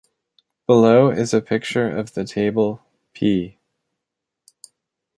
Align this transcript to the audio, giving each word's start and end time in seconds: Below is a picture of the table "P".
Below 0.65 1.11
is 1.11 1.31
a 1.31 1.41
picture 1.43 1.87
of 1.87 2.15
the 2.15 2.23
table 2.25 2.81
"P". 3.13 3.59